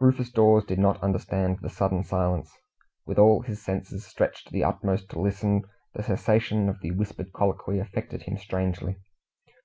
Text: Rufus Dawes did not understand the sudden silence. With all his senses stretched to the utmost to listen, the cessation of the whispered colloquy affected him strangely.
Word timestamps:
Rufus 0.00 0.30
Dawes 0.30 0.64
did 0.64 0.78
not 0.78 1.02
understand 1.02 1.58
the 1.58 1.68
sudden 1.68 2.04
silence. 2.04 2.52
With 3.06 3.18
all 3.18 3.42
his 3.42 3.60
senses 3.60 4.06
stretched 4.06 4.46
to 4.46 4.52
the 4.52 4.62
utmost 4.62 5.10
to 5.10 5.20
listen, 5.20 5.64
the 5.94 6.04
cessation 6.04 6.68
of 6.68 6.80
the 6.80 6.92
whispered 6.92 7.32
colloquy 7.32 7.80
affected 7.80 8.22
him 8.22 8.38
strangely. 8.38 9.00